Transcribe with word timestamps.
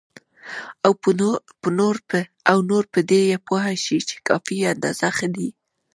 او 2.51 2.57
نور 2.69 2.75
په 2.93 2.99
دې 3.09 3.21
پوه 3.47 3.63
شي 3.83 3.97
چې 4.09 4.15
کافي 4.27 4.55
اندازه 4.71 5.07
ښه 5.17 5.27
دي. 5.35 5.49